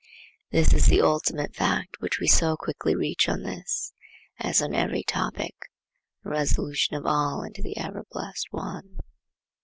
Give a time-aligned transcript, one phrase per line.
[0.49, 3.93] This is the ultimate fact which we so quickly reach on this,
[4.39, 5.53] as on every topic,
[6.23, 8.97] the resolution of all into the ever blessed ONE.